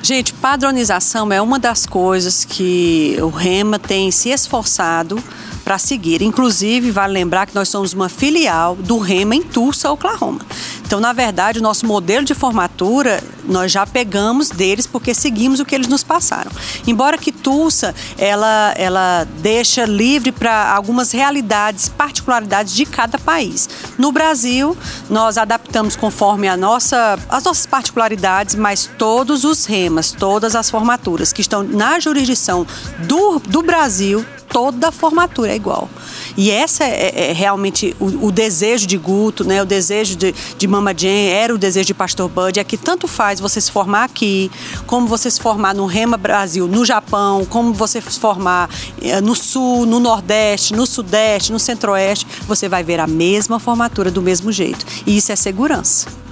gente, 0.00 0.32
padronização 0.32 1.32
é 1.32 1.42
uma 1.42 1.58
das 1.58 1.84
coisas 1.84 2.44
que 2.44 3.16
o 3.20 3.30
Rema 3.30 3.80
tem 3.80 4.12
se 4.12 4.28
esforçado 4.28 5.20
para 5.68 5.78
seguir. 5.78 6.22
Inclusive, 6.22 6.90
vale 6.90 7.12
lembrar 7.12 7.44
que 7.44 7.54
nós 7.54 7.68
somos 7.68 7.92
uma 7.92 8.08
filial 8.08 8.74
do 8.74 8.96
Rema 8.96 9.34
em 9.34 9.42
Tulsa, 9.42 9.90
Oklahoma. 9.90 10.40
Então, 10.80 10.98
na 10.98 11.12
verdade, 11.12 11.58
o 11.58 11.62
nosso 11.62 11.84
modelo 11.84 12.24
de 12.24 12.32
formatura 12.32 13.22
nós 13.44 13.70
já 13.70 13.86
pegamos 13.86 14.48
deles 14.48 14.86
porque 14.86 15.12
seguimos 15.12 15.60
o 15.60 15.66
que 15.66 15.74
eles 15.74 15.86
nos 15.86 16.02
passaram. 16.02 16.50
Embora 16.86 17.18
que 17.18 17.30
Tulsa 17.30 17.94
ela, 18.16 18.72
ela 18.78 19.28
deixa 19.40 19.84
livre 19.84 20.32
para 20.32 20.72
algumas 20.72 21.12
realidades, 21.12 21.90
particularidades 21.90 22.72
de 22.72 22.86
cada 22.86 23.18
país. 23.18 23.68
No 23.98 24.10
Brasil, 24.10 24.74
nós 25.10 25.36
adaptamos 25.36 25.96
conforme 25.96 26.48
a 26.48 26.56
nossa, 26.56 27.18
as 27.28 27.44
nossas 27.44 27.66
particularidades, 27.66 28.54
mas 28.54 28.88
todos 28.96 29.44
os 29.44 29.66
remas, 29.66 30.12
todas 30.12 30.56
as 30.56 30.70
formaturas 30.70 31.30
que 31.30 31.42
estão 31.42 31.62
na 31.62 32.00
jurisdição 32.00 32.66
do, 33.06 33.38
do 33.38 33.60
Brasil 33.60 34.24
toda 34.48 34.88
a 34.88 34.92
formatura 34.92 35.52
é 35.52 35.56
igual. 35.56 35.88
E 36.36 36.50
essa 36.50 36.84
é, 36.84 37.12
é, 37.14 37.30
é 37.30 37.32
realmente 37.32 37.96
o, 37.98 38.26
o, 38.26 38.32
desejo 38.32 38.86
de 38.86 38.96
Guto, 38.96 39.44
né? 39.44 39.60
o 39.62 39.66
desejo 39.66 40.16
de, 40.16 40.34
de 40.56 40.68
Mama 40.68 40.94
Jane, 40.96 41.28
era 41.28 41.54
o 41.54 41.58
desejo 41.58 41.86
de 41.86 41.94
Pastor 41.94 42.28
Bud, 42.28 42.58
é 42.58 42.64
que 42.64 42.76
tanto 42.76 43.08
faz 43.08 43.40
você 43.40 43.60
se 43.60 43.70
formar 43.70 44.04
aqui, 44.04 44.50
como 44.86 45.06
você 45.06 45.30
se 45.30 45.40
formar 45.40 45.74
no 45.74 45.86
Rema 45.86 46.16
Brasil, 46.16 46.66
no 46.66 46.84
Japão, 46.84 47.44
como 47.44 47.72
você 47.72 48.00
se 48.00 48.18
formar 48.18 48.70
eh, 49.02 49.20
no 49.20 49.34
Sul, 49.34 49.84
no 49.86 50.00
Nordeste, 50.00 50.74
no 50.74 50.86
Sudeste, 50.86 51.52
no 51.52 51.58
Centro-Oeste, 51.58 52.26
você 52.46 52.68
vai 52.68 52.82
ver 52.82 53.00
a 53.00 53.06
mesma 53.06 53.58
formatura 53.58 54.10
do 54.10 54.22
mesmo 54.22 54.52
jeito. 54.52 54.84
E 55.06 55.16
isso 55.16 55.32
é 55.32 55.36
segurança. 55.36 56.27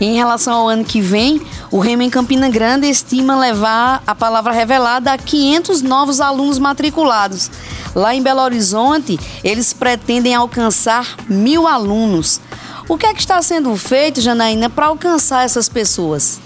Em 0.00 0.14
relação 0.14 0.54
ao 0.54 0.68
ano 0.68 0.82
que 0.82 1.00
vem, 1.00 1.42
o 1.70 1.78
Remo 1.78 2.02
em 2.02 2.08
Campina 2.08 2.48
Grande 2.48 2.88
estima 2.88 3.38
levar 3.38 4.02
a 4.06 4.14
palavra 4.14 4.50
revelada 4.50 5.12
a 5.12 5.18
500 5.18 5.82
novos 5.82 6.22
alunos 6.22 6.58
matriculados. 6.58 7.50
Lá 7.94 8.14
em 8.14 8.22
Belo 8.22 8.40
Horizonte, 8.40 9.20
eles 9.44 9.74
pretendem 9.74 10.34
alcançar 10.34 11.16
mil 11.28 11.66
alunos. 11.66 12.40
O 12.88 12.96
que 12.96 13.04
é 13.04 13.12
que 13.12 13.20
está 13.20 13.42
sendo 13.42 13.76
feito, 13.76 14.22
Janaína, 14.22 14.70
para 14.70 14.86
alcançar 14.86 15.44
essas 15.44 15.68
pessoas? 15.68 16.40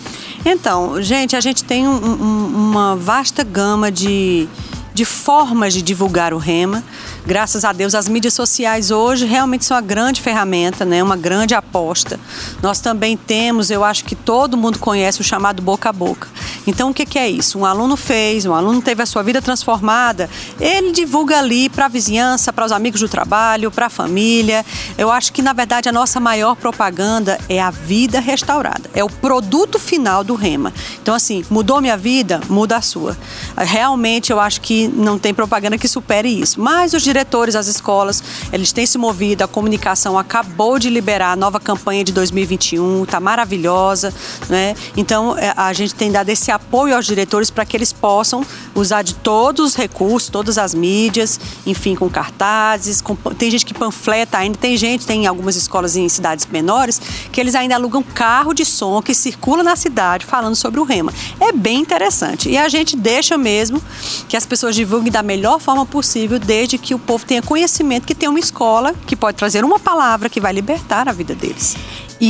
Então, 0.44 1.00
gente, 1.00 1.36
a 1.36 1.40
gente 1.40 1.62
tem 1.62 1.86
um, 1.86 1.94
um, 1.94 2.46
uma 2.46 2.96
vasta 2.96 3.44
gama 3.44 3.90
de, 3.90 4.48
de 4.92 5.04
formas 5.04 5.72
de 5.72 5.80
divulgar 5.80 6.34
o 6.34 6.38
REMA 6.38 6.82
graças 7.26 7.64
a 7.64 7.72
Deus, 7.72 7.94
as 7.94 8.08
mídias 8.08 8.34
sociais 8.34 8.90
hoje 8.90 9.26
realmente 9.26 9.64
são 9.64 9.76
uma 9.76 9.82
grande 9.82 10.20
ferramenta, 10.20 10.84
né? 10.84 11.02
uma 11.02 11.16
grande 11.16 11.54
aposta. 11.54 12.18
Nós 12.62 12.80
também 12.80 13.16
temos, 13.16 13.70
eu 13.70 13.82
acho 13.84 14.04
que 14.04 14.14
todo 14.14 14.56
mundo 14.56 14.78
conhece 14.78 15.20
o 15.20 15.24
chamado 15.24 15.62
boca 15.62 15.88
a 15.88 15.92
boca. 15.92 16.28
Então, 16.66 16.90
o 16.90 16.94
que, 16.94 17.18
é 17.18 17.28
isso? 17.28 17.58
Um 17.58 17.64
aluno 17.64 17.96
fez, 17.96 18.46
um 18.46 18.54
aluno 18.54 18.80
teve 18.80 19.02
a 19.02 19.06
sua 19.06 19.22
vida 19.22 19.40
transformada, 19.42 20.28
ele 20.58 20.92
divulga 20.92 21.38
ali 21.38 21.68
para 21.68 21.86
a 21.86 21.88
vizinhança, 21.88 22.52
para 22.52 22.64
os 22.64 22.72
amigos 22.72 23.00
do 23.00 23.08
trabalho, 23.08 23.70
para 23.70 23.86
a 23.86 23.90
família. 23.90 24.64
Eu 24.96 25.10
acho 25.10 25.32
que, 25.32 25.42
na 25.42 25.52
verdade, 25.52 25.88
a 25.88 25.92
nossa 25.92 26.18
maior 26.18 26.56
propaganda 26.56 27.38
é 27.48 27.60
a 27.60 27.70
vida 27.70 28.20
restaurada, 28.20 28.88
é 28.94 29.04
o 29.04 29.08
produto 29.08 29.78
final 29.78 30.24
do 30.24 30.34
Rema. 30.34 30.72
Então, 31.02 31.14
assim, 31.14 31.44
mudou 31.50 31.80
minha 31.80 31.96
vida, 31.96 32.40
muda 32.48 32.76
a 32.76 32.82
sua. 32.82 33.16
Realmente, 33.56 34.32
eu 34.32 34.40
acho 34.40 34.60
que 34.60 34.88
não 34.88 35.18
tem 35.18 35.34
propaganda 35.34 35.76
que 35.76 35.88
supere 35.88 36.28
isso. 36.28 36.60
Mas 36.60 36.94
os 36.94 37.02
diretores, 37.02 37.54
as 37.54 37.66
escolas, 37.66 38.22
eles 38.52 38.72
têm 38.72 38.86
se 38.86 38.98
movido, 38.98 39.44
a 39.44 39.48
comunicação 39.48 40.18
acabou 40.18 40.78
de 40.78 40.88
liberar 40.88 41.32
a 41.32 41.36
nova 41.36 41.60
campanha 41.60 42.04
de 42.04 42.12
2021, 42.12 43.04
está 43.04 43.20
maravilhosa, 43.20 44.12
né? 44.48 44.74
Então 44.96 45.36
é, 45.36 45.52
a 45.56 45.72
gente 45.72 45.94
tem 45.94 46.10
dado 46.10 46.28
esse 46.28 46.50
apoio 46.54 46.96
aos 46.96 47.06
diretores 47.06 47.50
para 47.50 47.64
que 47.64 47.76
eles 47.76 47.92
possam 47.92 48.44
usar 48.74 49.02
de 49.02 49.14
todos 49.14 49.66
os 49.66 49.74
recursos, 49.74 50.30
todas 50.30 50.58
as 50.58 50.74
mídias, 50.74 51.38
enfim, 51.66 51.94
com 51.94 52.08
cartazes, 52.08 53.00
com, 53.00 53.14
tem 53.14 53.50
gente 53.50 53.66
que 53.66 53.74
panfleta 53.74 54.38
ainda, 54.38 54.56
tem 54.58 54.76
gente, 54.76 55.06
tem 55.06 55.26
algumas 55.26 55.56
escolas 55.56 55.96
em 55.96 56.08
cidades 56.08 56.46
menores, 56.46 57.00
que 57.30 57.40
eles 57.40 57.54
ainda 57.54 57.74
alugam 57.74 58.02
carro 58.02 58.54
de 58.54 58.64
som 58.64 59.02
que 59.02 59.14
circula 59.14 59.62
na 59.62 59.76
cidade 59.76 60.24
falando 60.24 60.54
sobre 60.54 60.80
o 60.80 60.84
rema. 60.84 61.12
É 61.40 61.52
bem 61.52 61.80
interessante. 61.80 62.48
E 62.48 62.56
a 62.56 62.68
gente 62.68 62.96
deixa 62.96 63.36
mesmo 63.36 63.82
que 64.28 64.36
as 64.36 64.46
pessoas 64.46 64.74
divulguem 64.74 65.12
da 65.12 65.22
melhor 65.22 65.60
forma 65.60 65.84
possível, 65.84 66.38
desde 66.38 66.78
que 66.78 66.94
o 66.94 66.98
povo 66.98 67.24
tenha 67.24 67.42
conhecimento 67.42 68.06
que 68.06 68.14
tem 68.14 68.28
uma 68.28 68.38
escola 68.38 68.94
que 69.06 69.16
pode 69.16 69.36
trazer 69.36 69.64
uma 69.64 69.78
palavra 69.78 70.28
que 70.28 70.40
vai 70.40 70.52
libertar 70.52 71.08
a 71.08 71.12
vida 71.12 71.34
deles. 71.34 71.76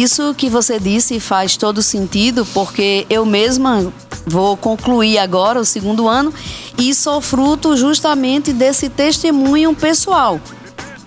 Isso 0.02 0.34
que 0.34 0.50
você 0.50 0.80
disse 0.80 1.20
faz 1.20 1.56
todo 1.56 1.80
sentido, 1.80 2.44
porque 2.46 3.06
eu 3.08 3.24
mesma 3.24 3.92
vou 4.26 4.56
concluir 4.56 5.18
agora 5.18 5.60
o 5.60 5.64
segundo 5.64 6.08
ano 6.08 6.34
e 6.76 6.92
sou 6.92 7.20
fruto 7.20 7.76
justamente 7.76 8.52
desse 8.52 8.88
testemunho 8.88 9.72
pessoal. 9.72 10.40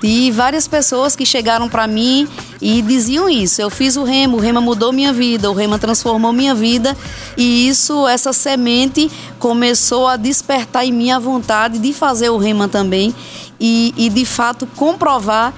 E 0.01 0.31
várias 0.31 0.69
pessoas 0.69 1.17
que 1.17 1.25
chegaram 1.25 1.67
para 1.67 1.85
mim 1.85 2.29
e 2.61 2.81
diziam 2.81 3.29
isso. 3.29 3.61
Eu 3.61 3.69
fiz 3.69 3.97
o 3.97 4.05
remo, 4.05 4.37
o 4.37 4.39
rema 4.39 4.61
mudou 4.61 4.93
minha 4.93 5.11
vida, 5.11 5.51
o 5.51 5.53
rema 5.53 5.77
transformou 5.77 6.31
minha 6.31 6.55
vida. 6.55 6.95
E 7.35 7.67
isso, 7.67 8.07
essa 8.07 8.31
semente 8.31 9.11
começou 9.37 10.07
a 10.07 10.15
despertar 10.15 10.85
em 10.85 10.93
mim 10.93 11.11
a 11.11 11.19
vontade 11.19 11.77
de 11.77 11.91
fazer 11.91 12.29
o 12.29 12.37
rema 12.37 12.69
também 12.69 13.13
e, 13.59 13.93
e 13.97 14.07
de 14.07 14.23
fato 14.23 14.65
comprovar 14.77 15.53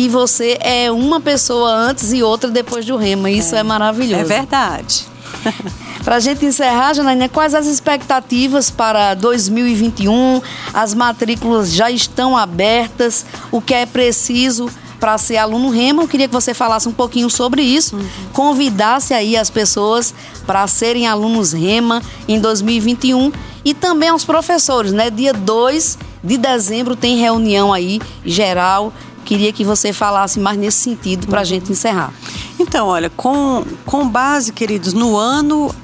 que 0.00 0.08
você 0.08 0.56
é 0.62 0.90
uma 0.90 1.20
pessoa 1.20 1.70
antes 1.70 2.10
e 2.10 2.22
outra 2.22 2.50
depois 2.50 2.86
do 2.86 2.96
rema. 2.96 3.30
Isso 3.30 3.54
é, 3.54 3.58
é 3.58 3.62
maravilhoso. 3.62 4.22
É 4.22 4.24
verdade. 4.24 5.04
Para 6.02 6.16
a 6.16 6.20
gente 6.20 6.42
encerrar, 6.46 6.94
Janaína, 6.94 7.28
quais 7.28 7.54
as 7.54 7.66
expectativas 7.66 8.70
para 8.70 9.12
2021? 9.12 10.40
As 10.72 10.94
matrículas 10.94 11.70
já 11.70 11.90
estão 11.90 12.34
abertas. 12.34 13.26
O 13.52 13.60
que 13.60 13.74
é 13.74 13.84
preciso 13.84 14.70
para 14.98 15.18
ser 15.18 15.36
aluno 15.36 15.68
Rema? 15.68 16.02
Eu 16.02 16.08
queria 16.08 16.26
que 16.26 16.32
você 16.32 16.54
falasse 16.54 16.88
um 16.88 16.92
pouquinho 16.92 17.28
sobre 17.28 17.60
isso. 17.60 17.96
Uhum. 17.96 18.08
Convidasse 18.32 19.12
aí 19.12 19.36
as 19.36 19.50
pessoas 19.50 20.14
para 20.46 20.66
serem 20.66 21.06
alunos 21.06 21.52
Rema 21.52 22.00
em 22.26 22.40
2021 22.40 23.30
e 23.62 23.74
também 23.74 24.08
aos 24.08 24.24
professores, 24.24 24.92
né? 24.92 25.10
Dia 25.10 25.34
2 25.34 25.98
de 26.22 26.36
dezembro 26.36 26.96
tem 26.96 27.18
reunião 27.18 27.72
aí 27.72 28.00
geral. 28.24 28.92
Queria 29.24 29.52
que 29.52 29.64
você 29.64 29.92
falasse 29.92 30.40
mais 30.40 30.58
nesse 30.58 30.78
sentido 30.78 31.26
para 31.26 31.40
a 31.40 31.44
gente 31.44 31.70
encerrar. 31.70 32.12
Então, 32.58 32.86
olha, 32.86 33.10
com, 33.10 33.64
com 33.86 34.08
base, 34.08 34.52
queridos, 34.52 34.92
no 34.92 35.16
ano 35.16 35.74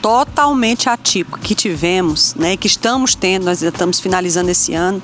totalmente 0.00 0.88
atípico 0.88 1.38
que 1.38 1.54
tivemos, 1.54 2.34
né, 2.34 2.56
que 2.56 2.66
estamos 2.66 3.14
tendo, 3.14 3.44
nós 3.44 3.62
estamos 3.62 3.98
finalizando 3.98 4.50
esse 4.50 4.74
ano, 4.74 5.02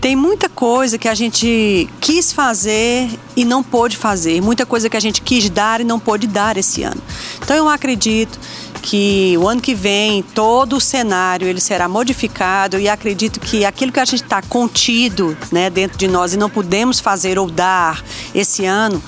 tem 0.00 0.14
muita 0.14 0.48
coisa 0.48 0.96
que 0.96 1.08
a 1.08 1.14
gente 1.14 1.88
quis 2.00 2.32
fazer 2.32 3.10
e 3.36 3.44
não 3.44 3.64
pôde 3.64 3.96
fazer, 3.96 4.40
muita 4.40 4.64
coisa 4.64 4.88
que 4.88 4.96
a 4.96 5.00
gente 5.00 5.20
quis 5.22 5.50
dar 5.50 5.80
e 5.80 5.84
não 5.84 5.98
pôde 5.98 6.28
dar 6.28 6.56
esse 6.56 6.84
ano. 6.84 7.00
Então 7.42 7.56
eu 7.56 7.68
acredito 7.68 8.38
que 8.78 9.36
o 9.38 9.48
ano 9.48 9.60
que 9.60 9.74
vem 9.74 10.22
todo 10.22 10.76
o 10.76 10.80
cenário 10.80 11.46
ele 11.46 11.60
será 11.60 11.88
modificado 11.88 12.78
e 12.78 12.88
acredito 12.88 13.40
que 13.40 13.64
aquilo 13.64 13.92
que 13.92 14.00
a 14.00 14.04
gente 14.04 14.22
está 14.22 14.40
contido 14.42 15.36
né, 15.50 15.68
dentro 15.68 15.98
de 15.98 16.08
nós 16.08 16.32
e 16.34 16.36
não 16.36 16.48
podemos 16.48 17.00
fazer 17.00 17.38
ou 17.38 17.50
dar 17.50 18.02
esse 18.34 18.64
ano 18.64 19.02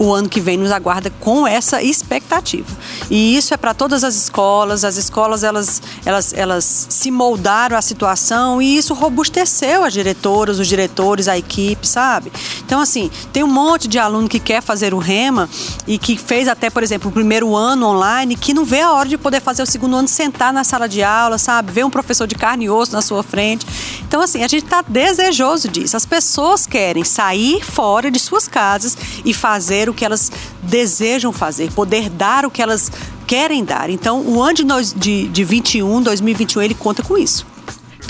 o 0.00 0.14
ano 0.14 0.30
que 0.30 0.40
vem 0.40 0.56
nos 0.56 0.72
aguarda 0.72 1.12
com 1.20 1.46
essa 1.46 1.82
expectativa. 1.82 2.74
E 3.10 3.36
isso 3.36 3.52
é 3.52 3.56
para 3.58 3.74
todas 3.74 4.02
as 4.02 4.14
escolas, 4.14 4.82
as 4.82 4.96
escolas 4.96 5.44
elas, 5.44 5.82
elas, 6.06 6.32
elas 6.32 6.86
se 6.88 7.10
moldaram 7.10 7.76
à 7.76 7.82
situação 7.82 8.62
e 8.62 8.78
isso 8.78 8.94
robusteceu 8.94 9.84
as 9.84 9.92
diretoras, 9.92 10.58
os 10.58 10.66
diretores, 10.66 11.28
a 11.28 11.36
equipe, 11.36 11.86
sabe? 11.86 12.32
Então, 12.64 12.80
assim, 12.80 13.10
tem 13.30 13.44
um 13.44 13.46
monte 13.46 13.86
de 13.86 13.98
aluno 13.98 14.26
que 14.26 14.40
quer 14.40 14.62
fazer 14.62 14.94
o 14.94 14.98
REMA 14.98 15.50
e 15.86 15.98
que 15.98 16.16
fez 16.16 16.48
até, 16.48 16.70
por 16.70 16.82
exemplo, 16.82 17.10
o 17.10 17.12
primeiro 17.12 17.54
ano 17.54 17.86
online, 17.86 18.36
que 18.36 18.54
não 18.54 18.64
vê 18.64 18.80
a 18.80 18.92
hora 18.92 19.08
de 19.08 19.18
poder 19.18 19.42
fazer 19.42 19.62
o 19.62 19.66
segundo 19.66 19.96
ano, 19.96 20.08
sentar 20.08 20.50
na 20.50 20.64
sala 20.64 20.88
de 20.88 21.02
aula, 21.02 21.36
sabe? 21.36 21.72
Ver 21.72 21.84
um 21.84 21.90
professor 21.90 22.26
de 22.26 22.36
carne 22.36 22.64
e 22.64 22.70
osso 22.70 22.92
na 22.92 23.02
sua 23.02 23.22
frente. 23.22 23.66
Então, 24.08 24.22
assim, 24.22 24.42
a 24.42 24.48
gente 24.48 24.64
está 24.64 24.80
desejoso 24.80 25.68
disso. 25.68 25.94
As 25.94 26.06
pessoas 26.06 26.66
querem 26.66 27.04
sair 27.04 27.62
fora 27.62 28.10
de 28.10 28.18
suas 28.18 28.48
casas 28.48 28.96
e 29.26 29.34
fazer 29.34 29.89
o 29.90 29.94
que 29.94 30.04
elas 30.04 30.30
desejam 30.62 31.32
fazer, 31.32 31.70
poder 31.72 32.08
dar 32.08 32.46
o 32.46 32.50
que 32.50 32.62
elas 32.62 32.90
querem 33.26 33.64
dar. 33.64 33.90
Então, 33.90 34.22
o 34.22 34.42
ano 34.42 34.54
de, 34.54 34.94
de, 34.94 35.28
de 35.28 35.44
21, 35.44 36.02
2021, 36.02 36.62
ele 36.62 36.74
conta 36.74 37.02
com 37.02 37.16
isso. 37.16 37.46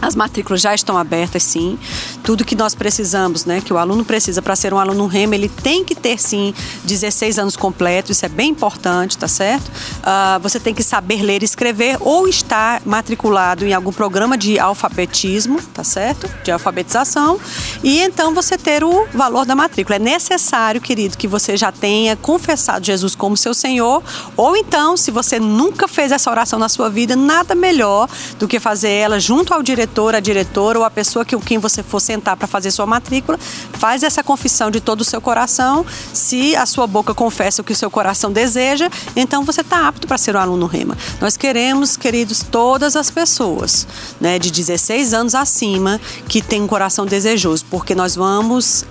As 0.00 0.14
matrículas 0.14 0.60
já 0.60 0.74
estão 0.74 0.96
abertas, 0.96 1.42
sim. 1.42 1.78
Tudo 2.24 2.44
que 2.44 2.54
nós 2.54 2.74
precisamos, 2.74 3.44
né, 3.44 3.60
que 3.60 3.72
o 3.72 3.78
aluno 3.78 4.04
precisa 4.04 4.40
para 4.40 4.56
ser 4.56 4.72
um 4.72 4.78
aluno 4.78 5.06
REM, 5.06 5.34
ele 5.34 5.48
tem 5.48 5.84
que 5.84 5.94
ter, 5.94 6.18
sim, 6.18 6.54
16 6.84 7.38
anos 7.38 7.56
completos. 7.56 8.16
Isso 8.16 8.24
é 8.24 8.28
bem 8.28 8.50
importante, 8.50 9.18
tá 9.18 9.28
certo? 9.28 9.68
Uh, 9.68 10.40
você 10.40 10.58
tem 10.58 10.74
que 10.74 10.82
saber 10.82 11.22
ler 11.22 11.42
e 11.42 11.44
escrever 11.44 11.98
ou 12.00 12.26
estar 12.26 12.80
matriculado 12.84 13.66
em 13.66 13.74
algum 13.74 13.92
programa 13.92 14.38
de 14.38 14.58
alfabetismo, 14.58 15.60
tá 15.74 15.84
certo? 15.84 16.30
De 16.42 16.50
alfabetização. 16.50 17.38
E 17.82 18.00
então 18.00 18.34
você 18.34 18.56
ter 18.56 18.82
o 18.82 19.06
valor 19.12 19.44
da 19.44 19.54
matrícula. 19.54 19.96
É 19.96 19.98
necessário, 19.98 20.80
querido, 20.80 21.16
que 21.16 21.28
você 21.28 21.56
já 21.56 21.70
tenha 21.70 22.16
confessado 22.16 22.84
Jesus 22.84 23.14
como 23.14 23.36
seu 23.36 23.52
Senhor. 23.52 24.02
Ou 24.36 24.56
então, 24.56 24.96
se 24.96 25.10
você 25.10 25.38
nunca 25.38 25.86
fez 25.86 26.10
essa 26.10 26.30
oração 26.30 26.58
na 26.58 26.68
sua 26.68 26.88
vida, 26.88 27.14
nada 27.14 27.54
melhor 27.54 28.08
do 28.38 28.48
que 28.48 28.58
fazer 28.58 28.90
ela 28.90 29.20
junto 29.20 29.52
ao 29.52 29.62
diretor 29.62 29.89
diretor, 29.90 30.14
a 30.14 30.20
diretora 30.20 30.78
ou 30.78 30.84
a 30.84 30.90
pessoa 30.90 31.24
que 31.24 31.36
quem 31.40 31.58
você 31.58 31.82
for 31.82 32.00
sentar 32.00 32.36
para 32.36 32.46
fazer 32.46 32.70
sua 32.70 32.86
matrícula, 32.86 33.38
faz 33.72 34.02
essa 34.02 34.22
confissão 34.22 34.70
de 34.70 34.80
todo 34.80 35.00
o 35.00 35.04
seu 35.04 35.20
coração. 35.20 35.84
Se 36.12 36.54
a 36.54 36.64
sua 36.64 36.86
boca 36.86 37.12
confessa 37.12 37.60
o 37.60 37.64
que 37.64 37.72
o 37.72 37.76
seu 37.76 37.90
coração 37.90 38.32
deseja, 38.32 38.88
então 39.16 39.44
você 39.44 39.60
está 39.62 39.88
apto 39.88 40.06
para 40.06 40.16
ser 40.16 40.36
um 40.36 40.38
aluno 40.38 40.66
Rema. 40.66 40.96
Nós 41.20 41.36
queremos, 41.36 41.96
queridos, 41.96 42.42
todas 42.42 42.94
as 42.94 43.10
pessoas, 43.10 43.86
né, 44.20 44.38
de 44.38 44.50
16 44.50 45.12
anos 45.12 45.34
acima 45.34 46.00
que 46.28 46.40
têm 46.40 46.62
um 46.62 46.66
coração 46.66 47.04
desejoso, 47.04 47.64
porque 47.68 47.94
nós 47.94 48.14
vamos 48.14 48.84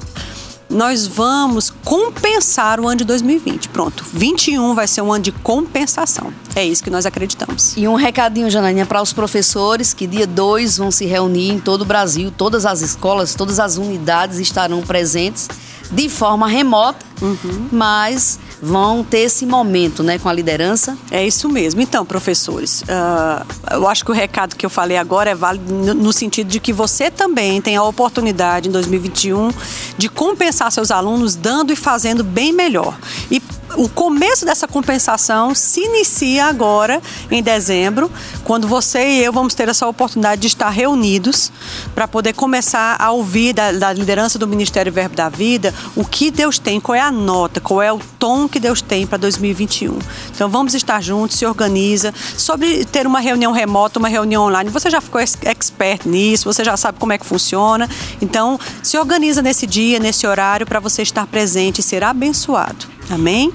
nós 0.70 1.08
vamos 1.08 1.74
compensar 1.84 2.80
o 2.80 2.88
ano 2.88 2.98
de 2.98 3.04
2020. 3.04 3.70
Pronto, 3.70 4.06
21 4.14 4.76
vai 4.76 4.88
ser 4.88 5.02
um 5.02 5.12
ano 5.12 5.24
de 5.24 5.32
compensação. 5.32 6.32
É 6.56 6.64
isso 6.64 6.84
que 6.84 6.90
nós 6.90 7.06
acreditamos. 7.06 7.76
E 7.76 7.88
um 7.88 7.96
recadinho, 7.96 8.50
Janaína, 8.50 8.86
para 8.86 9.02
os 9.02 9.12
professores 9.12 9.94
que 9.94 10.06
dia 10.06 10.28
2 10.28 10.78
vão 10.78 10.92
se 10.92 11.06
reunir 11.06 11.52
em 11.52 11.60
todo 11.60 11.82
o 11.82 11.86
Brasil, 11.86 12.32
todas 12.36 12.66
as 12.66 12.82
escolas, 12.82 13.34
todas 13.34 13.60
as 13.60 13.78
unidades 13.78 14.40
estarão 14.40 14.82
presentes 14.82 15.48
de 15.92 16.10
forma 16.10 16.48
remota, 16.48 17.06
uhum. 17.22 17.68
mas 17.72 18.40
vão 18.62 19.04
ter 19.04 19.20
esse 19.20 19.46
momento, 19.46 20.04
né, 20.04 20.20
com 20.20 20.30
a 20.30 20.34
liderança. 20.34 20.98
É 21.10 21.26
isso 21.26 21.50
mesmo. 21.50 21.82
Então, 21.82 22.06
professores, 22.06 22.82
uh, 22.84 23.46
eu 23.72 23.88
acho 23.88 24.04
que 24.04 24.12
o 24.12 24.14
recado 24.14 24.56
que 24.56 24.66
eu 24.66 24.70
falei 24.70 24.98
agora 24.98 25.30
é 25.30 25.36
válido 25.36 25.74
no, 25.74 25.94
no 25.94 26.14
sentido 26.14 26.48
de 26.48 26.60
que 26.60 26.74
você 26.74 27.10
também 27.10 27.62
tem 27.62 27.76
a 27.76 27.84
oportunidade 27.84 28.70
em 28.70 28.72
2021 28.72 29.50
de 29.98 30.10
compensar 30.10 30.72
seus 30.72 30.92
alunos 30.92 31.36
dando 31.36 31.72
e 31.72 31.76
fazendo 31.76 32.24
bem 32.24 32.52
melhor. 32.52 32.98
E 33.32 33.42
o 33.76 33.88
começo 33.88 34.46
dessa 34.46 34.68
compensação 34.68 35.54
se 35.54 35.82
inicia 35.82 36.46
agora, 36.46 37.02
em 37.30 37.42
dezembro, 37.42 38.12
quando 38.44 38.68
você 38.68 39.00
e 39.08 39.24
eu 39.24 39.32
vamos 39.32 39.54
ter 39.54 39.70
essa 39.70 39.88
oportunidade 39.88 40.42
de 40.42 40.48
estar 40.48 40.70
reunidos 40.70 41.52
para 41.94 42.08
poder 42.08 42.34
começar 42.34 42.96
a 43.00 43.12
ouvir 43.12 43.54
da, 43.54 43.72
da, 43.72 43.94
liderança 43.94 44.40
do 44.40 44.48
Ministério 44.48 44.92
Verbo 44.92 45.16
da 45.16 45.30
Vida 45.30 45.74
o 45.96 46.04
que 46.04 46.32
Deus 46.32 46.60
tem, 46.60 46.80
qual 46.80 46.96
é 46.96 47.02
a 47.02 47.12
nota, 47.12 47.60
qual 47.60 47.82
é 47.82 47.92
o 47.92 48.00
tom 48.18 48.48
que 48.48 48.60
Deus 48.60 48.82
tem 48.82 49.06
para 49.06 49.18
2021. 49.18 49.98
Então 50.34 50.50
vamos 50.50 50.74
estar 50.74 51.02
juntos, 51.02 51.38
se 51.38 51.46
organiza. 51.46 52.14
Sobre 52.38 52.86
ter 52.86 53.06
uma 53.06 53.20
reunião 53.20 53.52
remota, 53.52 54.00
uma 54.00 54.10
reunião 54.10 54.46
online, 54.46 54.70
você 54.70 54.90
já 54.90 55.02
ficou 55.02 55.22
expert 55.22 56.06
nisso, 56.06 56.52
você 56.52 56.64
já 56.64 56.76
sabe 56.76 57.00
como 57.00 57.14
é 57.14 57.18
que 57.18 57.26
funciona. 57.26 57.90
Então 58.22 58.60
se 58.84 58.98
organiza 58.98 59.42
nesse 59.42 59.66
dia, 59.66 60.00
nesse 60.00 60.26
horário, 60.26 60.66
para 60.66 60.80
você 60.80 61.02
estar 61.02 61.26
presente 61.28 61.80
e 61.80 61.84
ser 61.84 62.04
abençoado. 62.04 62.99
Amém? 63.10 63.52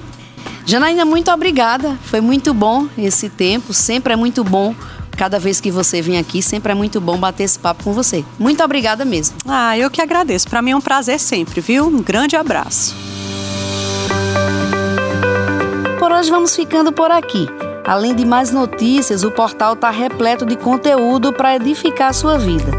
Janaína, 0.65 1.05
muito 1.05 1.31
obrigada. 1.31 1.97
Foi 2.03 2.19
muito 2.19 2.53
bom 2.53 2.87
esse 2.97 3.29
tempo. 3.29 3.73
Sempre 3.73 4.13
é 4.13 4.15
muito 4.15 4.43
bom. 4.43 4.75
Cada 5.15 5.39
vez 5.39 5.61
que 5.61 5.71
você 5.71 6.01
vem 6.01 6.17
aqui, 6.17 6.41
sempre 6.41 6.71
é 6.73 6.75
muito 6.75 6.99
bom 6.99 7.17
bater 7.17 7.43
esse 7.43 7.57
papo 7.57 7.83
com 7.83 7.93
você. 7.93 8.25
Muito 8.37 8.61
obrigada 8.63 9.05
mesmo. 9.05 9.37
Ah, 9.47 9.77
eu 9.77 9.89
que 9.89 10.01
agradeço. 10.01 10.49
Para 10.49 10.61
mim 10.61 10.71
é 10.71 10.75
um 10.75 10.81
prazer 10.81 11.19
sempre, 11.19 11.61
viu? 11.61 11.87
Um 11.87 12.01
grande 12.01 12.35
abraço. 12.35 12.95
Por 15.99 16.11
hoje 16.11 16.29
vamos 16.29 16.55
ficando 16.55 16.91
por 16.91 17.11
aqui. 17.11 17.47
Além 17.85 18.15
de 18.15 18.25
mais 18.25 18.51
notícias, 18.51 19.23
o 19.23 19.31
portal 19.31 19.73
está 19.73 19.89
repleto 19.89 20.45
de 20.45 20.57
conteúdo 20.57 21.31
para 21.31 21.55
edificar 21.55 22.09
a 22.09 22.13
sua 22.13 22.37
vida. 22.37 22.71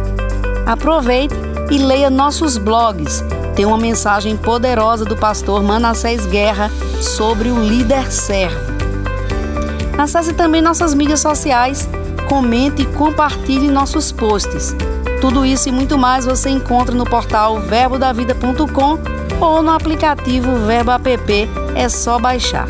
Aproveite 0.67 1.35
e 1.71 1.79
leia 1.79 2.11
nossos 2.11 2.59
blogs 2.59 3.23
tem 3.57 3.65
uma 3.65 3.79
mensagem 3.79 4.37
poderosa 4.37 5.05
do 5.07 5.17
pastor 5.17 5.63
Manassés 5.63 6.27
Guerra 6.27 6.71
sobre 7.01 7.49
o 7.51 7.59
líder 7.59 8.13
servo. 8.13 8.61
Acesse 9.97 10.35
também 10.35 10.61
nossas 10.61 10.93
mídias 10.93 11.21
sociais, 11.21 11.89
comente 12.29 12.83
e 12.83 12.87
compartilhe 12.87 13.69
nossos 13.69 14.13
posts. 14.13 14.77
Tudo 15.23 15.47
isso 15.47 15.71
e 15.71 15.73
muito 15.73 15.97
mais 15.97 16.27
você 16.27 16.51
encontra 16.51 16.95
no 16.95 17.07
portal 17.07 17.59
verbodavida.com 17.59 18.99
ou 19.41 19.63
no 19.63 19.71
aplicativo 19.71 20.55
Verbo 20.67 20.91
App, 20.91 21.49
é 21.75 21.89
só 21.89 22.19
baixar. 22.19 22.69